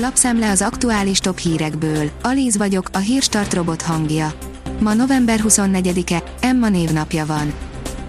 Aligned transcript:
Lapszem 0.00 0.42
az 0.42 0.62
aktuális 0.62 1.18
top 1.18 1.38
hírekből. 1.38 2.10
Alíz 2.22 2.56
vagyok, 2.56 2.88
a 2.92 2.98
hírstart 2.98 3.54
robot 3.54 3.82
hangja. 3.82 4.32
Ma 4.80 4.94
november 4.94 5.40
24-e, 5.48 6.22
Emma 6.40 6.68
névnapja 6.68 7.26
van. 7.26 7.52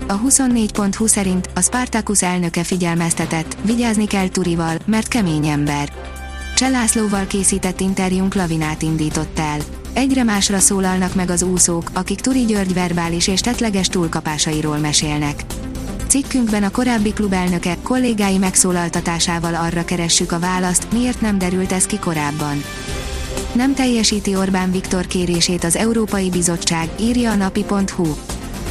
A 0.08 0.20
24.20 0.20 1.08
szerint 1.08 1.50
a 1.56 1.62
Spartacus 1.62 2.22
elnöke 2.22 2.64
figyelmeztetett, 2.64 3.58
vigyázni 3.62 4.08
kell 4.08 4.28
Turival, 4.28 4.78
mert 4.86 5.08
kemény 5.08 5.48
ember. 5.48 5.94
Cselászlóval 6.56 7.28
készített 7.28 7.80
interjúnk 7.80 8.34
lavinát 8.34 8.82
indított 8.82 9.40
el. 9.40 9.60
Egyre 9.94 10.24
másra 10.24 10.60
szólalnak 10.60 11.16
meg 11.16 11.30
az 11.30 11.44
úszók, 11.44 11.90
akik 11.94 12.20
Turi 12.20 12.46
György 12.46 12.74
verbális 12.74 13.28
és 13.28 13.42
tetleges 13.42 13.88
túlkapásairól 13.88 14.78
mesélnek. 14.78 15.44
Cikkünkben 16.10 16.64
a 16.64 16.72
korábbi 16.72 17.14
klubelnöke, 17.14 17.78
kollégái 17.84 18.38
megszólaltatásával 18.38 19.56
arra 19.56 19.86
keressük 19.86 20.32
a 20.32 20.40
választ, 20.40 20.88
miért 20.92 21.22
nem 21.22 21.38
derült 21.38 21.72
ez 21.72 21.86
ki 21.86 22.00
korábban. 22.00 22.64
Nem 23.54 23.74
teljesíti 23.74 24.36
Orbán 24.36 24.72
Viktor 24.72 25.08
kérését 25.08 25.64
az 25.64 25.76
Európai 25.76 26.30
Bizottság, 26.30 26.90
írja 27.00 27.32
a 27.32 27.36
napi.hu. 27.36 28.16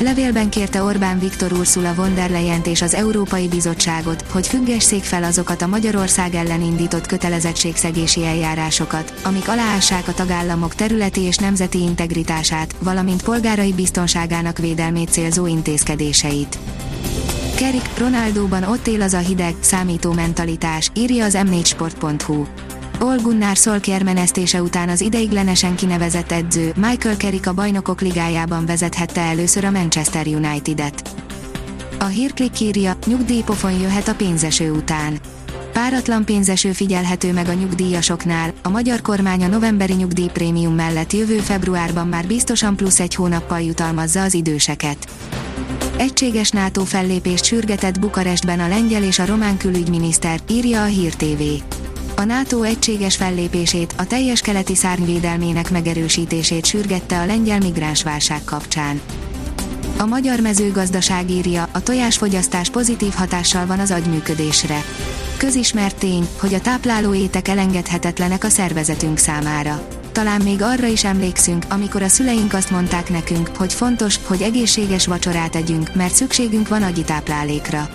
Levélben 0.01 0.51
kérte 0.51 0.83
Orbán 0.83 1.19
Viktor 1.19 1.53
Ursula 1.53 1.95
von 1.95 2.15
der 2.15 2.31
leyen 2.31 2.61
és 2.65 2.83
az 2.83 2.95
Európai 2.95 3.49
Bizottságot, 3.49 4.25
hogy 4.31 4.47
függesszék 4.47 5.03
fel 5.03 5.25
azokat 5.25 5.63
a 5.63 5.67
Magyarország 5.67 6.35
ellen 6.35 6.63
indított 6.63 7.07
kötelezettségszegési 7.07 8.25
eljárásokat, 8.25 9.15
amik 9.23 9.49
aláássák 9.49 10.09
a 10.09 10.15
tagállamok 10.15 10.75
területi 10.75 11.21
és 11.21 11.37
nemzeti 11.37 11.81
integritását, 11.81 12.75
valamint 12.79 13.23
polgárai 13.23 13.73
biztonságának 13.73 14.59
védelmét 14.59 15.11
célzó 15.11 15.47
intézkedéseit. 15.47 16.59
Kerik, 17.59 17.99
Ronaldóban 17.99 18.63
ott 18.63 18.87
él 18.87 19.03
az 19.03 19.15
a 19.15 19.19
hideg, 19.19 19.55
számító 19.61 20.13
mentalitás, 20.13 20.91
írja 20.95 21.25
az 21.25 21.39
m4sport.hu. 21.41 22.45
Olgunnár 23.01 23.57
Szolkjer 23.57 24.03
menesztése 24.03 24.63
után 24.63 24.89
az 24.89 25.01
ideiglenesen 25.01 25.77
kinevezett 25.77 26.33
edző 26.33 26.73
Michael 26.77 27.17
Kerik 27.17 27.47
a 27.47 27.53
bajnokok 27.53 28.01
ligájában 28.01 28.67
vezethette 28.67 29.21
először 29.21 29.65
a 29.65 29.71
Manchester 29.71 30.27
United-et. 30.27 31.11
A 31.99 32.05
hírklik 32.05 32.61
írja, 32.61 32.97
nyugdíjpofon 33.07 33.81
jöhet 33.81 34.09
a 34.09 34.15
pénzeső 34.15 34.71
után. 34.71 35.19
Páratlan 35.73 36.25
pénzeső 36.25 36.73
figyelhető 36.73 37.33
meg 37.33 37.49
a 37.49 37.53
nyugdíjasoknál, 37.53 38.53
a 38.63 38.69
magyar 38.69 39.01
kormány 39.01 39.45
a 39.45 39.49
novemberi 39.49 39.95
nyugdíjprémium 39.95 40.75
mellett 40.75 41.13
jövő 41.13 41.39
februárban 41.39 42.09
már 42.09 42.27
biztosan 42.27 42.77
plusz 42.77 43.01
egy 43.01 43.15
hónappal 43.15 43.61
jutalmazza 43.61 44.23
az 44.23 44.35
időseket. 44.35 45.09
Egységes 45.99 46.51
NATO 46.51 46.85
fellépést 46.85 47.45
sürgetett 47.45 48.01
Bukarestben 48.01 48.61
a 48.61 48.69
lengyel 48.69 49.03
és 49.03 49.19
a 49.19 49.27
román 49.27 49.57
külügyminiszter, 49.57 50.41
írja 50.51 50.83
a 50.83 50.87
Hír 50.87 51.15
TV. 51.15 51.43
A 52.17 52.25
NATO 52.25 52.63
egységes 52.63 53.17
fellépését, 53.17 53.95
a 53.97 54.07
teljes 54.07 54.41
keleti 54.41 54.75
szárnyvédelmének 54.75 55.71
megerősítését 55.71 56.67
sürgette 56.67 57.19
a 57.19 57.27
lengyel 57.27 57.59
migránsválság 57.59 58.45
kapcsán. 58.45 59.01
A 59.99 60.07
magyar 60.07 60.41
mezőgazdaság 60.41 61.31
írja, 61.31 61.69
a 61.73 61.83
tojásfogyasztás 61.83 62.71
pozitív 62.71 63.13
hatással 63.13 63.67
van 63.67 63.79
az 63.79 63.91
agyműködésre. 63.91 64.83
Közismert 65.39 65.97
tény, 65.99 66.29
hogy 66.41 66.55
a 66.55 66.61
tápláló 66.61 67.15
étek 67.15 67.49
elengedhetetlenek 67.49 68.45
a 68.45 68.49
szervezetünk 68.49 69.19
számára 69.19 69.89
talán 70.19 70.43
még 70.43 70.63
arra 70.63 70.87
is 70.87 71.05
emlékszünk, 71.05 71.65
amikor 71.69 72.03
a 72.03 72.09
szüleink 72.09 72.53
azt 72.53 72.71
mondták 72.71 73.11
nekünk, 73.11 73.51
hogy 73.57 73.73
fontos, 73.73 74.19
hogy 74.27 74.43
egészséges 74.43 75.07
vacsorát 75.07 75.57
együnk, 75.57 75.95
mert 75.95 76.15
szükségünk 76.15 76.69
van 76.69 76.83
agyi 76.83 77.03
táplálékra. 77.03 77.89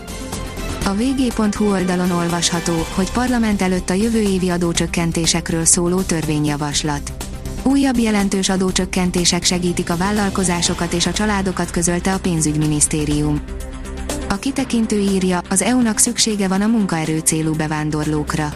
A 0.86 0.94
vg.hu 0.94 1.72
oldalon 1.72 2.12
olvasható, 2.12 2.74
hogy 2.96 3.12
parlament 3.12 3.62
előtt 3.62 3.90
a 3.90 3.94
jövő 3.94 4.20
évi 4.20 4.50
adócsökkentésekről 4.50 5.66
szóló 5.66 6.02
törvényjavaslat. 6.02 7.14
Újabb 7.64 7.98
jelentős 7.98 8.50
adócsökkentések 8.50 9.44
segítik 9.44 9.90
a 9.90 9.98
vállalkozásokat 9.98 10.94
és 10.94 11.06
a 11.06 11.14
családokat 11.14 11.72
közölte 11.72 12.14
a 12.14 12.20
pénzügyminisztérium. 12.20 13.42
A 14.34 14.38
kitekintő 14.38 15.00
írja, 15.00 15.42
az 15.50 15.62
EU-nak 15.62 15.98
szüksége 15.98 16.48
van 16.48 16.62
a 16.62 16.68
munkaerő 16.68 17.20
célú 17.20 17.56
bevándorlókra 17.56 18.54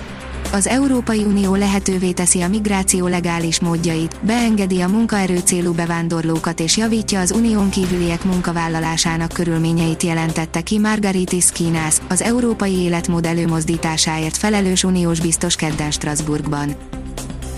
az 0.52 0.68
Európai 0.68 1.24
Unió 1.24 1.56
lehetővé 1.56 2.12
teszi 2.12 2.42
a 2.42 2.48
migráció 2.48 3.08
legális 3.08 3.60
módjait, 3.60 4.16
beengedi 4.22 4.82
a 4.82 4.88
munkaerő 4.88 5.38
célú 5.38 5.74
bevándorlókat 5.74 6.60
és 6.60 6.78
javítja 6.78 7.20
az 7.20 7.32
unión 7.32 7.70
kívüliek 7.70 8.24
munkavállalásának 8.24 9.32
körülményeit 9.32 10.04
jelentette 10.04 10.62
ki 10.62 10.80
Margaritis 10.80 11.52
Kínász, 11.52 12.02
az 12.08 12.22
európai 12.22 12.74
életmód 12.74 13.26
előmozdításáért 13.26 14.38
felelős 14.38 14.84
uniós 14.84 15.20
biztos 15.20 15.56
kedden 15.56 15.92
Strasbourgban. 15.92 16.76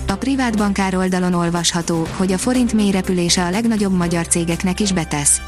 A 0.07 0.15
privát 0.15 0.57
bankár 0.57 0.95
oldalon 0.95 1.33
olvasható, 1.33 2.07
hogy 2.17 2.31
a 2.31 2.37
forint 2.37 2.73
mélyrepülése 2.73 3.45
a 3.45 3.49
legnagyobb 3.49 3.97
magyar 3.97 4.27
cégeknek 4.27 4.79
is 4.79 4.91
betesz. 4.91 5.41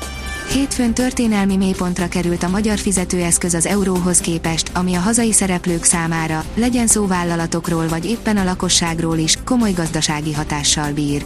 Hétfőn 0.53 0.93
történelmi 0.93 1.55
mélypontra 1.55 2.07
került 2.07 2.43
a 2.43 2.49
magyar 2.49 2.77
fizetőeszköz 2.77 3.53
az 3.53 3.65
euróhoz 3.65 4.19
képest, 4.19 4.71
ami 4.73 4.93
a 4.93 4.99
hazai 4.99 5.31
szereplők 5.31 5.83
számára, 5.83 6.43
legyen 6.55 6.87
szó 6.87 7.07
vállalatokról 7.07 7.87
vagy 7.87 8.05
éppen 8.05 8.37
a 8.37 8.43
lakosságról 8.43 9.17
is, 9.17 9.37
komoly 9.45 9.71
gazdasági 9.71 10.33
hatással 10.33 10.91
bír. 10.91 11.25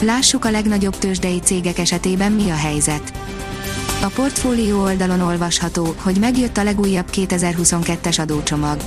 Lássuk 0.00 0.44
a 0.44 0.50
legnagyobb 0.50 0.98
tőzsdei 0.98 1.38
cégek 1.38 1.78
esetében 1.78 2.32
mi 2.32 2.50
a 2.50 2.54
helyzet. 2.54 3.12
A 4.02 4.06
portfólió 4.06 4.80
oldalon 4.80 5.20
olvasható, 5.20 5.94
hogy 6.02 6.18
megjött 6.18 6.56
a 6.56 6.64
legújabb 6.64 7.06
2022-es 7.12 8.20
adócsomag. 8.20 8.80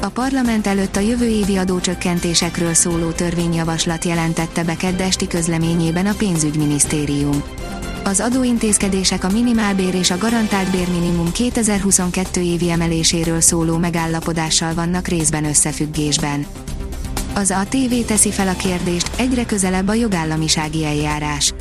A 0.00 0.08
parlament 0.08 0.66
előtt 0.66 0.96
a 0.96 1.00
jövő 1.00 1.26
évi 1.26 1.56
adócsökkentésekről 1.56 2.74
szóló 2.74 3.10
törvényjavaslat 3.10 4.04
jelentette 4.04 4.64
be 4.64 4.76
keddesti 4.76 5.26
közleményében 5.26 6.06
a 6.06 6.14
pénzügyminisztérium. 6.18 7.42
Az 8.04 8.20
adóintézkedések 8.20 9.24
a 9.24 9.30
minimálbér 9.30 9.94
és 9.94 10.10
a 10.10 10.18
garantált 10.18 10.70
bérminimum 10.70 11.32
2022 11.32 12.40
évi 12.40 12.70
emeléséről 12.70 13.40
szóló 13.40 13.76
megállapodással 13.76 14.74
vannak 14.74 15.08
részben 15.08 15.44
összefüggésben. 15.44 16.46
Az 17.34 17.50
ATV 17.50 17.94
teszi 18.06 18.30
fel 18.30 18.48
a 18.48 18.56
kérdést, 18.56 19.10
egyre 19.16 19.46
közelebb 19.46 19.88
a 19.88 19.94
jogállamisági 19.94 20.84
eljárás. 20.84 21.54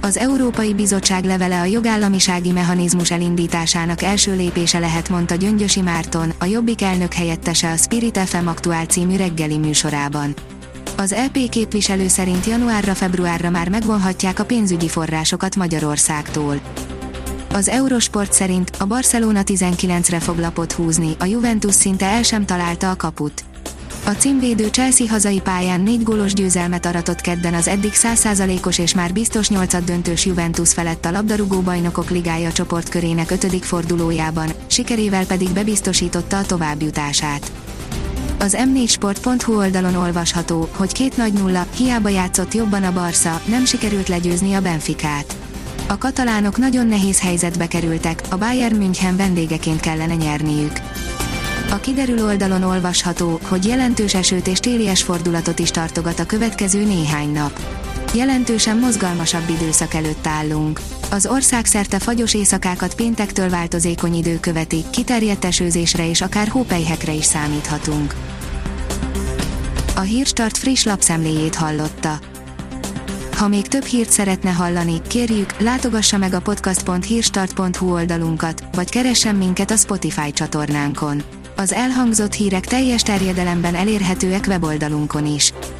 Az 0.00 0.16
Európai 0.16 0.74
Bizottság 0.74 1.24
levele 1.24 1.60
a 1.60 1.64
jogállamisági 1.64 2.50
mechanizmus 2.50 3.10
elindításának 3.10 4.02
első 4.02 4.36
lépése 4.36 4.78
lehet, 4.78 5.08
mondta 5.08 5.34
Gyöngyösi 5.34 5.80
Márton, 5.80 6.32
a 6.38 6.44
Jobbik 6.44 6.82
elnök 6.82 7.12
helyettese 7.12 7.70
a 7.70 7.76
Spirit 7.76 8.18
FM 8.18 8.46
aktuál 8.46 8.84
című 8.84 9.16
reggeli 9.16 9.58
műsorában. 9.58 10.34
Az 10.98 11.12
EP 11.12 11.48
képviselő 11.48 12.08
szerint 12.08 12.46
januárra-februárra 12.46 13.50
már 13.50 13.68
megvonhatják 13.68 14.38
a 14.38 14.44
pénzügyi 14.44 14.88
forrásokat 14.88 15.56
Magyarországtól. 15.56 16.60
Az 17.52 17.68
Eurosport 17.68 18.32
szerint 18.32 18.70
a 18.78 18.84
Barcelona 18.84 19.40
19-re 19.44 20.20
fog 20.20 20.38
lapot 20.38 20.72
húzni, 20.72 21.16
a 21.18 21.24
Juventus 21.24 21.74
szinte 21.74 22.06
el 22.06 22.22
sem 22.22 22.46
találta 22.46 22.90
a 22.90 22.96
kaput. 22.96 23.44
A 24.06 24.10
címvédő 24.10 24.68
Chelsea 24.68 25.08
hazai 25.08 25.40
pályán 25.40 25.80
négy 25.80 26.02
gólos 26.02 26.32
győzelmet 26.32 26.86
aratott 26.86 27.20
kedden 27.20 27.54
az 27.54 27.68
eddig 27.68 27.92
100%-os 27.94 28.78
és 28.78 28.94
már 28.94 29.12
biztos 29.12 29.48
8 29.48 29.84
döntős 29.84 30.26
Juventus 30.26 30.72
felett 30.72 31.04
a 31.04 31.10
labdarúgó 31.10 31.60
bajnokok 31.60 32.10
ligája 32.10 32.52
csoportkörének 32.52 33.30
5. 33.30 33.64
fordulójában, 33.64 34.48
sikerével 34.66 35.26
pedig 35.26 35.50
bebiztosította 35.50 36.38
a 36.38 36.46
továbbjutását. 36.46 37.50
Az 38.38 38.56
m4sport.hu 38.58 39.56
oldalon 39.56 39.94
olvasható, 39.94 40.68
hogy 40.76 40.92
két 40.92 41.16
nagy 41.16 41.32
nulla, 41.32 41.66
hiába 41.76 42.08
játszott 42.08 42.54
jobban 42.54 42.84
a 42.84 42.92
Barca, 42.92 43.40
nem 43.44 43.64
sikerült 43.64 44.08
legyőzni 44.08 44.54
a 44.54 44.60
Benficát. 44.60 45.36
A 45.88 45.98
katalánok 45.98 46.56
nagyon 46.56 46.86
nehéz 46.86 47.20
helyzetbe 47.20 47.66
kerültek, 47.66 48.22
a 48.30 48.36
Bayern 48.36 48.76
München 48.76 49.16
vendégeként 49.16 49.80
kellene 49.80 50.14
nyerniük. 50.14 50.72
A 51.70 51.76
kiderül 51.76 52.24
oldalon 52.24 52.62
olvasható, 52.62 53.40
hogy 53.48 53.66
jelentős 53.66 54.14
esőt 54.14 54.46
és 54.46 54.58
télies 54.58 55.02
fordulatot 55.02 55.58
is 55.58 55.70
tartogat 55.70 56.18
a 56.18 56.26
következő 56.26 56.84
néhány 56.84 57.32
nap. 57.32 57.60
Jelentősen 58.14 58.78
mozgalmasabb 58.78 59.48
időszak 59.48 59.94
előtt 59.94 60.26
állunk. 60.26 60.80
Az 61.10 61.26
ország 61.26 61.64
szerte 61.64 61.98
fagyos 61.98 62.34
éjszakákat 62.34 62.94
péntektől 62.94 63.50
változékony 63.50 64.14
idő 64.14 64.40
követi, 64.40 64.84
kiterjedt 64.90 65.44
esőzésre 65.44 66.08
és 66.08 66.20
akár 66.20 66.48
hópelyhekre 66.48 67.12
is 67.12 67.24
számíthatunk. 67.24 68.14
A 69.96 70.00
Hírstart 70.00 70.56
friss 70.56 70.84
lapszemléjét 70.84 71.54
hallotta. 71.54 72.18
Ha 73.36 73.48
még 73.48 73.68
több 73.68 73.84
hírt 73.84 74.10
szeretne 74.10 74.50
hallani, 74.50 75.00
kérjük, 75.08 75.60
látogassa 75.60 76.16
meg 76.16 76.32
a 76.32 76.40
podcast.hírstart.hu 76.40 77.92
oldalunkat, 77.92 78.64
vagy 78.74 78.90
keressen 78.90 79.34
minket 79.34 79.70
a 79.70 79.76
Spotify 79.76 80.32
csatornánkon. 80.32 81.22
Az 81.56 81.72
elhangzott 81.72 82.32
hírek 82.32 82.66
teljes 82.66 83.02
terjedelemben 83.02 83.74
elérhetőek 83.74 84.44
weboldalunkon 84.46 85.26
is. 85.26 85.52